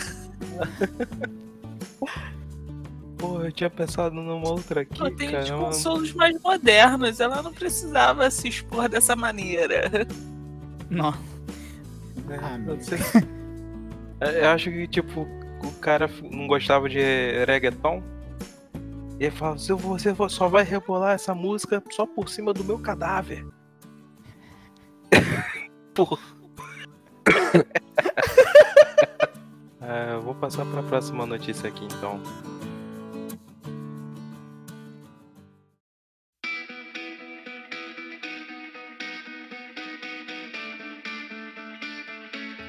[3.18, 5.44] Pô, eu tinha pensado numa outra aqui, Eu tenho cara.
[5.44, 7.20] os consolos mais modernos.
[7.20, 10.08] Ela não precisava se expor dessa maneira.
[10.90, 11.14] Não.
[12.30, 12.98] É, Ah, não sei.
[14.20, 15.22] É, Eu acho que, tipo,
[15.64, 17.00] o cara não gostava de
[17.46, 18.02] reggaeton.
[19.22, 23.46] Ele fala, "Se você só vai rebolar essa música só por cima do meu cadáver.
[25.94, 26.18] Porra.
[29.84, 32.22] É, eu vou passar pra próxima notícia aqui, então.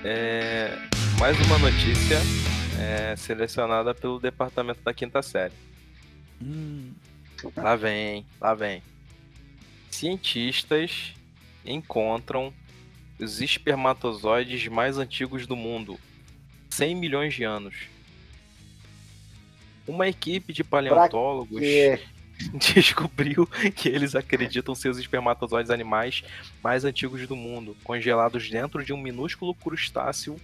[0.03, 0.75] É,
[1.21, 2.19] mais uma notícia
[2.81, 5.72] é, selecionada pelo departamento da quinta série.
[6.43, 6.93] Hum,
[7.57, 8.83] Lá vem, lá vem.
[9.91, 11.13] Cientistas
[11.65, 12.53] encontram
[13.19, 15.99] os espermatozoides mais antigos do mundo.
[16.71, 17.75] 100 milhões de anos.
[19.87, 21.61] Uma equipe de paleontólogos
[22.75, 26.23] descobriu que eles acreditam ser os espermatozoides animais
[26.63, 30.37] mais antigos do mundo, congelados dentro de um minúsculo crustáceo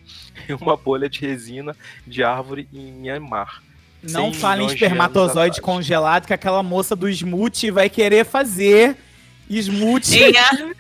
[0.49, 1.75] em uma bolha de resina
[2.07, 3.63] de árvore em Myanmar.
[4.03, 8.25] Não 100 fale em milhões de espermatozoide congelado que aquela moça do Smooth vai querer
[8.25, 8.97] fazer.
[9.51, 10.17] Smooth.
[10.17, 10.73] Em, ar-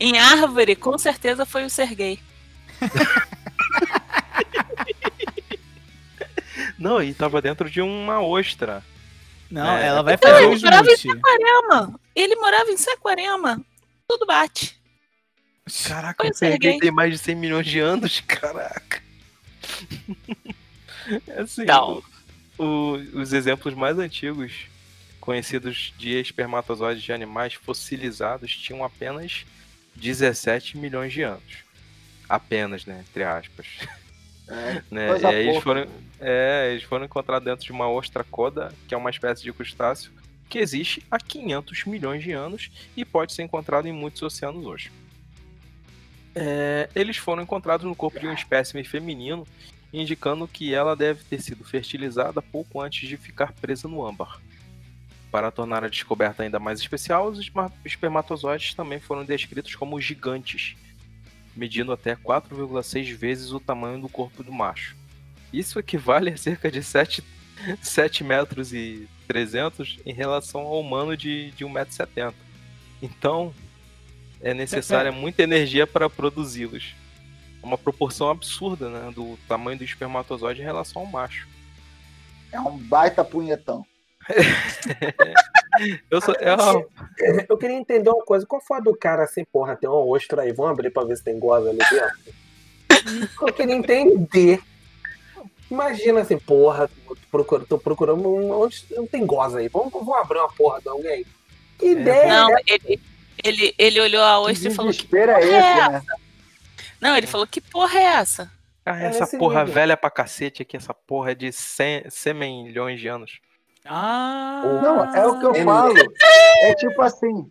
[0.00, 2.18] em árvore, com certeza foi o Sergei.
[6.78, 8.82] Não, e tava dentro de uma ostra.
[9.50, 9.86] Não, É.
[9.86, 10.96] ela vai fazer Não, o ele morava em.
[10.96, 12.00] Saquarema.
[12.14, 13.60] Ele morava em Saquarema.
[14.08, 14.78] Tudo bate.
[15.86, 16.34] Caraca, Foi o.
[16.34, 19.02] Sergei tem mais de 100 milhões de anos, caraca.
[21.28, 22.02] É assim, Não.
[22.58, 24.66] O- os exemplos mais antigos
[25.20, 29.44] conhecidos de espermatozoides de animais fossilizados tinham apenas
[29.96, 31.64] 17 milhões de anos.
[32.28, 33.04] Apenas, né?
[33.08, 33.66] Entre aspas.
[34.46, 35.20] É, né?
[35.20, 35.86] E aí eles foram,
[36.20, 40.10] é, eles foram encontrados dentro de uma ostracoda, que é uma espécie de crustáceo,
[40.48, 44.90] que existe há 500 milhões de anos e pode ser encontrado em muitos oceanos hoje.
[46.34, 49.46] É, eles foram encontrados no corpo de um espécime feminino,
[50.00, 54.40] indicando que ela deve ter sido fertilizada pouco antes de ficar presa no âmbar.
[55.30, 57.50] Para tornar a descoberta ainda mais especial, os
[57.84, 60.76] espermatozoides também foram descritos como gigantes,
[61.56, 64.96] medindo até 4,6 vezes o tamanho do corpo do macho.
[65.52, 67.22] Isso equivale a cerca de 7,
[67.80, 72.34] 7 metros e 300 em relação ao humano de, de 1,70m.
[73.00, 73.54] Então,
[74.40, 76.94] é necessária muita energia para produzi-los.
[77.64, 81.48] É Uma proporção absurda né, do tamanho do espermatozoide em relação ao macho.
[82.52, 83.84] É um baita punhetão.
[86.10, 86.84] Eu sou, é uma-
[87.48, 88.46] Eu queria entender uma coisa.
[88.46, 91.16] Qual foi a do cara assim, porra, tem uma ostra aí, vamos abrir pra ver
[91.16, 93.24] se tem goza ali dentro?
[93.40, 94.60] Eu queria entender.
[95.70, 99.68] Imagina assim, porra, tô procurando, tô procurando um- onde não tem goza aí.
[99.68, 101.26] Vamos, vamos abrir uma porra de alguém.
[101.78, 102.28] Que ideia!
[102.28, 103.00] Não, ele,
[103.42, 106.02] ele, ele olhou a ostra e falou que desespero é porra esse, é né?
[107.04, 108.50] Não, ele falou que porra é essa?
[108.86, 109.74] Ah, É essa porra nível.
[109.74, 113.40] velha pra cacete aqui, essa porra é de 100, 100 milhões de anos.
[113.84, 114.62] Ah!
[114.82, 115.94] Não, é o que eu Ele- falo.
[116.62, 117.50] É tipo assim,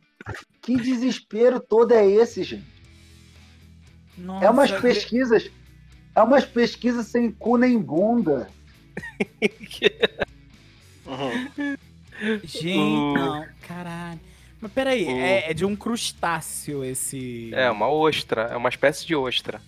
[0.61, 2.65] que desespero todo é esse, gente?
[4.17, 5.51] Nossa, É umas que- pesquisas,
[6.15, 8.49] é umas pesquisas sem cu nem bunda.
[11.05, 11.75] Uhum.
[12.43, 14.19] Gente, não, caralho.
[14.63, 17.51] Mas peraí, O- é, é de um crustáceo esse.
[17.53, 18.43] É, uma ostra.
[18.43, 19.61] É uma espécie de ostra.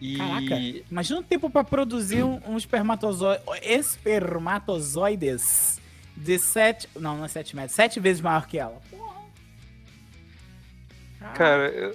[0.00, 0.16] E.
[0.18, 0.58] Caraca.
[0.90, 5.80] Imagina o tempo pra produzir um, um espermatozoide, espermatozoides
[6.16, 6.88] de 7.
[6.98, 8.80] Não, não é 7 metros, 7 vezes maior que ela.
[8.90, 9.14] Porra.
[11.34, 11.94] Cara, eu-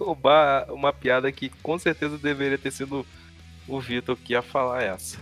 [0.10, 3.06] o Bar- uma piada que com certeza deveria ter sido
[3.68, 5.18] o Vitor que ia falar essa.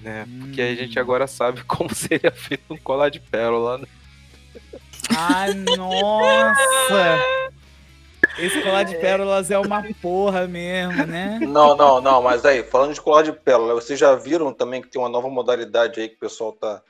[0.00, 0.26] Né?
[0.40, 1.02] Porque a gente Hum.
[1.02, 3.78] agora sabe como seria feito um colar de pérola.
[3.78, 3.86] Né?
[5.16, 7.18] Ai, nossa!
[8.38, 11.38] Esse colar de pérolas é uma porra mesmo, né?
[11.42, 14.88] Não, não, não, mas aí, falando de colar de pérola, vocês já viram também que
[14.88, 16.80] tem uma nova modalidade aí que o pessoal tá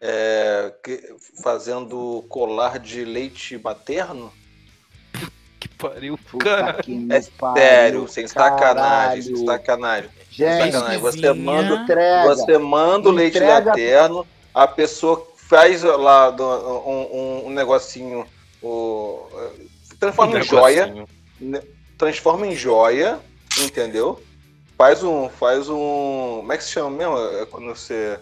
[0.00, 4.32] é, que- fazendo colar de leite materno?
[5.58, 6.82] Que pariu, Puta cara.
[6.82, 10.10] que É pariu, sério, sem sacanagem, sem sacanagem.
[10.30, 10.98] Gente, Sacanagem.
[11.00, 12.28] Você manda, entrega.
[12.28, 18.24] você manda o leite Entrega- materno, a pessoa faz lá do- um, um- um negocinho,
[18.62, 19.26] o,
[19.98, 21.06] transforma em joia,
[21.40, 21.60] né,
[21.98, 23.18] transforma em joia,
[23.58, 24.22] entendeu?
[24.78, 27.18] Faz um, faz um, como é que se chama mesmo?
[27.42, 28.16] É quando você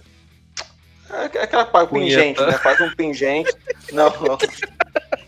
[1.11, 2.17] é aquela pa- Punheta.
[2.23, 2.53] pingente, né?
[2.59, 3.55] Faz um pingente,
[3.93, 4.39] não, não.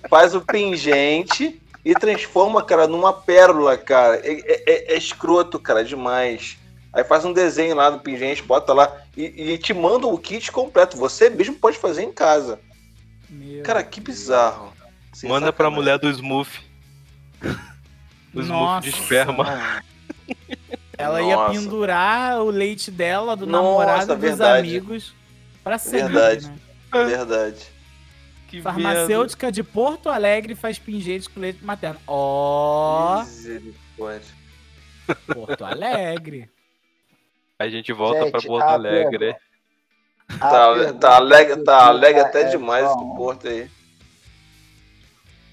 [0.09, 4.17] Faz o pingente e transforma, cara, numa pérola, cara.
[4.27, 6.57] É, é- é- é escroto, cara, demais.
[6.93, 10.51] Aí faz um desenho lá do pingente, bota lá e, e te manda o kit
[10.51, 10.97] completo.
[10.97, 12.59] Você mesmo pode fazer em casa.
[13.29, 14.73] Meu Cara, que bizarro.
[15.13, 15.77] Sem Manda pra sacanagem.
[15.77, 16.51] mulher do Smooth.
[18.33, 18.81] O Smooth Nossa.
[18.83, 19.83] de esperma.
[20.97, 21.53] Ela ia Nossa.
[21.59, 25.15] pendurar o leite dela, do Nossa, namorado, dos amigos,
[25.65, 26.47] pra sempre, Verdade.
[26.47, 26.57] né?
[27.07, 27.67] Verdade.
[28.47, 28.63] Que.
[28.63, 31.99] Farmacêutica de Porto Alegre faz pingente com leite materno.
[32.07, 34.35] Ó, Misericórdia.
[35.35, 36.49] Porto Alegre.
[37.61, 39.19] A gente volta Gente, pra Porto a Alegre.
[39.19, 39.41] pergunta-
[40.29, 43.17] a Tá, pergunta tá alegre, que tá fica alegre até é demais só esse uma.
[43.17, 43.71] porto aí.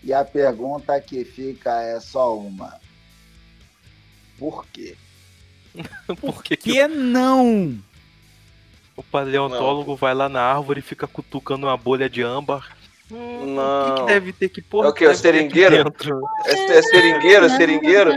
[0.04, 2.80] E a pergunta que fica é só uma.
[4.40, 4.96] Por quê?
[6.22, 7.78] Por que, que Que não?
[8.96, 12.76] o paleontólogo vai lá na árvore e fica cutucando uma bolha de âmbar?
[13.12, 13.96] Hum, O que, Não.
[13.96, 15.08] que deve ter que porra É o quê?
[15.08, 15.76] O seringueiro?
[16.46, 18.12] É, é seringueiro, é seringueiro?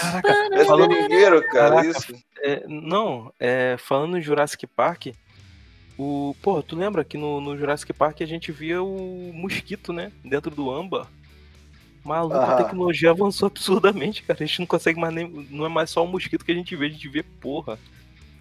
[0.00, 1.86] Caraca, É falando, seringueiro, cara, Caraca.
[1.98, 2.14] isso.
[2.38, 5.06] é, não, é, falando em Jurassic Park,
[5.98, 10.12] o, pô, tu lembra que no, no Jurassic Park a gente via o mosquito, né,
[10.24, 11.08] dentro do âmbar?
[12.04, 12.56] Maluco, a Aham.
[12.56, 14.42] tecnologia avançou absurdamente, cara.
[14.42, 15.28] A gente não consegue mais nem.
[15.50, 17.78] Não é mais só o mosquito que a gente vê, a gente vê porra.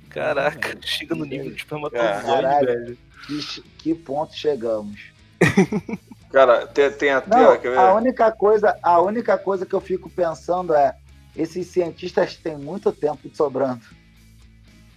[0.10, 2.66] Caraca, chega no nível de espermatozoide, Caralho.
[2.66, 2.98] velho.
[3.26, 5.02] Que, que ponto chegamos?
[6.38, 7.36] Cara, tem, tem até.
[7.36, 10.96] Não, a única coisa, a única coisa que eu fico pensando é
[11.36, 13.82] esses cientistas têm muito tempo sobrando.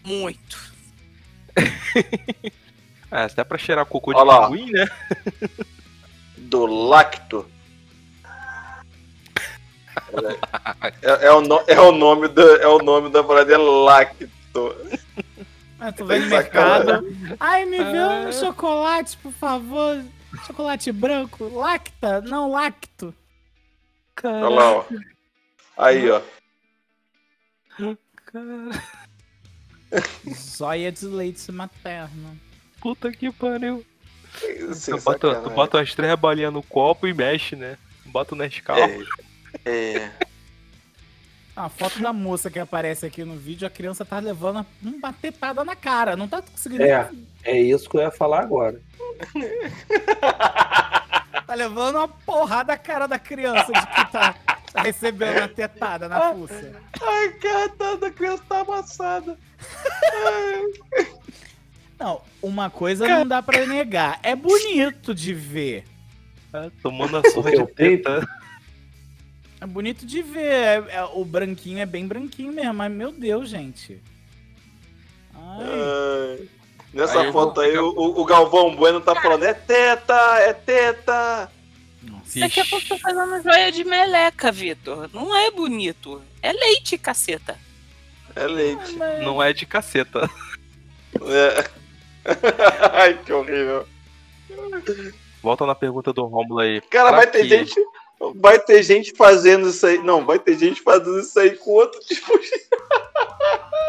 [0.05, 0.71] Muito.
[3.13, 4.87] Ah, se dá pra cheirar cocô de pinguim, né?
[6.39, 7.45] Do lacto.
[11.03, 14.31] É, é o, no- é o nome do, é o nome da parada é lacto.
[15.81, 17.05] Ah, tu vai no mercado.
[17.41, 20.01] Ai, me vê um chocolate, por favor.
[20.47, 21.49] Chocolate branco.
[21.49, 23.15] Lacta, não lacto.
[24.23, 24.85] Olha lá, ó.
[25.77, 26.21] Aí, ó.
[28.27, 28.71] Cara,
[30.35, 32.39] Zóia de leite materno.
[32.81, 33.85] puta que pariu.
[34.85, 37.77] Tu bota, tu bota umas três balinhas no copo e mexe, né?
[38.07, 38.77] Bota o Nescau.
[38.77, 39.05] É,
[39.65, 40.13] é.
[41.65, 45.63] A foto da moça que aparece aqui no vídeo, a criança tá levando uma tetada
[45.63, 46.17] na cara.
[46.17, 46.83] Não tá conseguindo.
[46.83, 47.11] É.
[47.45, 48.81] É isso que eu ia falar agora.
[51.47, 54.37] Tá levando uma porrada na cara da criança de que tá,
[54.73, 56.81] tá recebendo uma tetada na fuça.
[57.03, 59.37] Ai, cara, a criança tá amassada.
[61.99, 64.21] Não, uma coisa não dá pra negar.
[64.23, 65.85] É bonito de ver.
[66.53, 68.25] Ah, tomando a surra de teta.
[69.61, 70.41] É bonito de ver.
[70.45, 74.01] É- é- o branquinho é bem branquinho mesmo, mas meu Deus, gente.
[75.35, 76.49] Ai, Ai.
[76.93, 77.89] Nessa Aí foto vou- aí, o,
[78.21, 81.51] o Galvão Bueno tá falando: é teta, é teta.
[82.03, 82.41] nossa.
[82.41, 85.09] Daqui a pouco tô fazendo joia de meleca, Vitor.
[85.13, 86.21] Não é bonito.
[86.43, 87.57] É leite, caceta.
[88.35, 88.97] É leite.
[89.23, 90.29] Não é de caceta.
[91.23, 91.71] É.
[92.93, 93.87] Ai, que horrível.
[95.43, 96.81] Volta na pergunta do Rômulo aí.
[96.83, 97.75] Cara, Pra vai ter gente.
[98.37, 99.99] Vai ter gente fazendo isso aí.
[99.99, 102.65] Não, vai ter gente fazendo isso aí com outro dispositivo.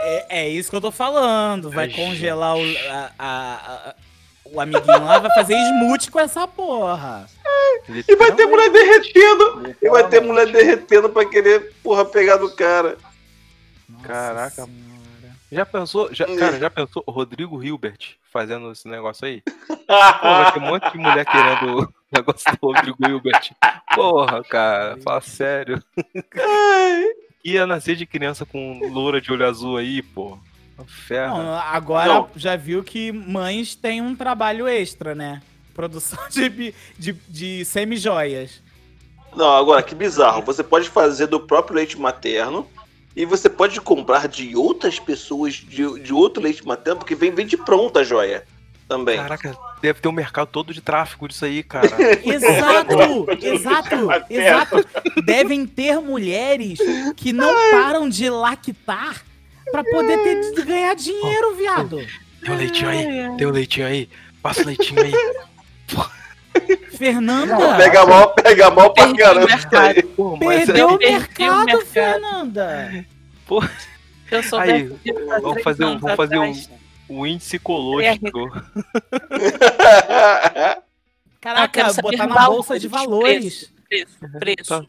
[0.04, 1.70] É, é isso que eu tô falando.
[1.70, 3.96] Vai Ai, congelar o, a- a- a-
[4.46, 7.26] o amiguinho lá, vai fazer smooth com essa porra.
[8.08, 9.76] E vai ter mulher derretendo.
[9.82, 12.98] E vai ter mulher derretendo pra querer, porra, pegar do cara.
[13.90, 14.56] Nossa Caraca.
[14.66, 14.91] Senhora.
[15.52, 19.42] Já pensou, já, cara, já pensou o Rodrigo Hilbert fazendo esse negócio aí?
[19.68, 23.52] Pô, vai ter um monte de mulher querendo o negócio do Rodrigo Hilbert.
[23.94, 25.84] Porra, cara, fala sério.
[27.44, 30.38] Ia nascer de criança com loura de olho azul aí, pô.
[30.88, 31.38] Ferro.
[31.38, 32.30] Não, agora Não.
[32.36, 35.42] já viu que mães têm um trabalho extra, né?
[35.74, 38.62] Produção de, de, de semi-joias.
[39.36, 40.42] Não, agora que bizarro.
[40.44, 42.68] Você pode fazer do próprio leite materno
[43.16, 47.46] e você pode comprar de outras pessoas de, de outro leite materno, porque vem, vem
[47.46, 48.46] de pronta a joia
[48.88, 49.18] também.
[49.18, 51.88] Caraca, deve ter um mercado todo de tráfico disso aí, cara.
[52.24, 53.96] Exato, exato,
[54.30, 54.88] exato.
[55.26, 56.80] Devem ter mulheres
[57.16, 59.24] que não param de lactar
[59.72, 62.06] pra poder ter, ganhar dinheiro, viado.
[62.42, 64.10] Tem um leitinho aí, tem um leitinho aí.
[64.42, 65.12] Passa o leitinho aí.
[66.98, 69.46] Fernanda, Pega mal, pega mal pra caramba.
[69.48, 70.04] mercado.
[70.16, 71.86] Pô, mas perdeu o mercado, mercado.
[71.88, 73.06] Fernanda.
[74.30, 74.84] Eu sou Aí,
[75.42, 76.54] vamos fazer um- vamos fazer um-
[77.10, 78.50] o índice colostro.
[79.80, 80.78] Ah,
[81.42, 83.72] Caraca, saber botar na valores, bolsa de valores.
[83.90, 84.70] Preço, preço.
[84.70, 84.86] Tá.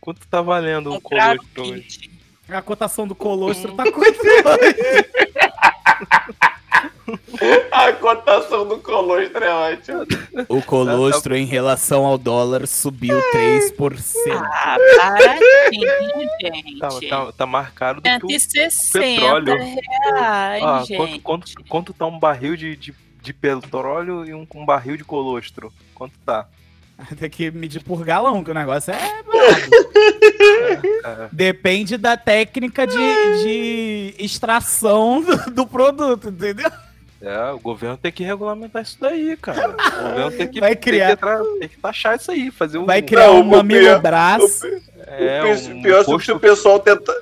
[0.00, 2.10] Quanto tá valendo um colostro hoje?
[2.48, 5.06] A cotação do colostro tá quanto hoje?
[7.70, 10.06] a cotação do colostro é ótima.
[10.48, 14.02] O colostro em relação ao dólar subiu 3%.
[14.34, 16.78] Ah, baratinho, gente.
[16.78, 19.56] Tá, tá, tá mais caro do que o 160 petróleo.
[19.56, 24.64] reais, Ah, quanto, quanto, quanto tá um barril de, de, de petróleo e um, um
[24.66, 25.72] barril de colostro?
[25.94, 26.46] Quanto tá?
[27.18, 29.90] Tem que medir por galão, que o negócio é brabo.
[31.04, 32.94] É, Depende da técnica de,
[33.42, 36.70] de extração do, do produto, entendeu?
[37.22, 39.70] É, o governo tem que regulamentar isso daí, cara.
[39.70, 42.78] O governo tem que, Vai criar- Tem que, tra- tem que taxar isso aí, fazer
[42.78, 42.86] um.
[42.86, 44.66] Vai criar Não, um o mamilo pior- braço.
[45.06, 45.42] é,
[45.72, 47.14] um pior se o pessoal tentar.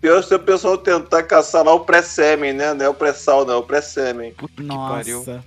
[0.00, 2.72] Pior se o pessoal tentar caçar lá o pré-sêmen, né?
[2.72, 4.32] Não é o pré-sal, não, é o pré-sêmen.
[4.32, 5.18] Puta que pariu.
[5.18, 5.44] Nossa.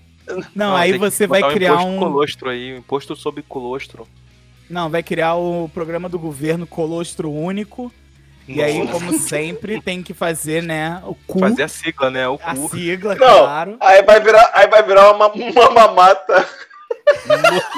[0.55, 1.99] Não, aí tem que você vai um criar imposto um.
[1.99, 4.07] colostro aí, um imposto sobre colostro.
[4.69, 7.91] Não, vai criar o programa do governo Colostro Único.
[8.47, 11.01] E aí, como sempre, tem que fazer, né?
[11.05, 12.27] O cu, Fazer a sigla, né?
[12.27, 12.69] O a cu.
[12.69, 13.39] sigla, Não.
[13.39, 13.77] claro.
[13.79, 16.47] Aí vai virar, aí vai virar uma, uma mamata.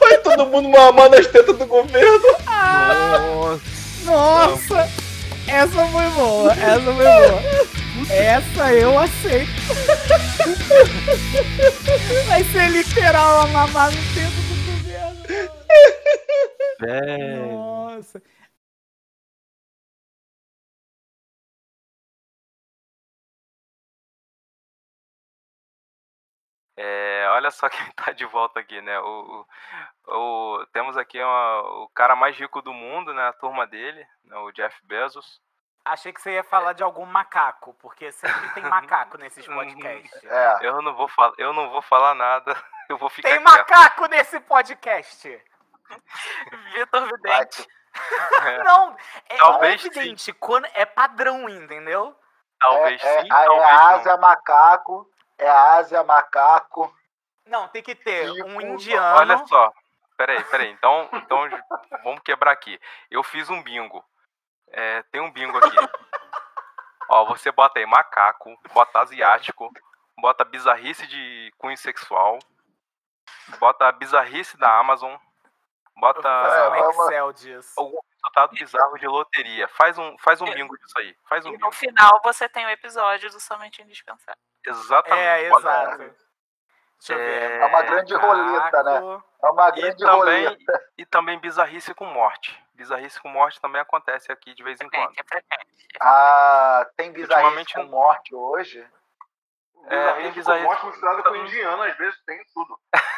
[0.00, 2.20] Vai todo mundo mamando as tetas do governo.
[2.46, 3.60] Nossa.
[4.04, 4.88] Nossa!
[5.48, 7.42] Essa foi boa, essa foi boa.
[8.10, 9.50] Essa eu aceito.
[12.26, 14.55] Vai ser literal a mamar no tempo do governo.
[16.80, 17.52] Velho.
[17.52, 18.22] Nossa.
[26.78, 28.98] É, olha só quem tá de volta aqui, né?
[29.00, 29.46] O,
[30.06, 33.28] o- o- temos aqui uma- o cara mais rico do mundo, né?
[33.28, 34.36] A turma dele, né?
[34.38, 35.40] o Jeff Bezos.
[35.84, 40.24] Achei que você ia falar de algum macaco, porque sempre tem macaco nesses podcasts.
[40.24, 40.58] É.
[40.66, 42.54] Eu não vou falar, eu não vou falar nada.
[42.88, 43.52] Eu vou ficar Tem quieto.
[43.52, 45.42] macaco nesse podcast!
[46.74, 47.68] Vitor Vidente.
[48.42, 48.96] É, Não,
[49.28, 52.16] é Talvez evidente, quando é padrão, entendeu?
[52.58, 56.94] talvez é, sim, é, é talvez Ásia macaco, é Ásia macaco.
[57.46, 58.60] Não, tem que ter Tipo, um não.
[58.62, 59.18] indiano.
[59.18, 59.72] Olha só.
[60.16, 60.70] Peraí, peraí.
[60.70, 61.48] Então, então
[62.02, 62.80] vamos quebrar aqui.
[63.10, 64.02] Eu fiz um bingo.
[64.68, 65.76] É, tem um bingo aqui.
[67.08, 69.70] Ó, você bota aí macaco, bota asiático,
[70.18, 72.38] bota bizarrice de cunho sexual,
[73.60, 75.14] bota bizarrice da Amazon,
[75.96, 77.72] bota um É, Excel disso.
[77.76, 79.68] algum resultado bizarro de loteria.
[79.68, 81.16] Faz um, faz um bingo disso aí.
[81.28, 81.72] Faz um E no bingo.
[81.72, 84.40] final você tem o episódio do Somente Indispensável.
[84.66, 85.20] Exatamente.
[85.22, 85.98] É, exato.
[86.98, 87.42] Deixa eu ver.
[87.52, 89.22] É, É uma grande roleta, né?
[89.44, 90.84] É uma E grande também, roleta.
[90.98, 92.60] e também bizarrice com morte.
[92.74, 95.12] Bizarrice com morte também acontece aqui de vez em quando.
[95.18, 95.40] É.
[96.00, 98.86] Ah, tem bizarrice com morte hoje?
[99.88, 100.64] É, tem bizarrice.
[100.66, 102.78] morte misturada com indiano, às vezes tem tudo.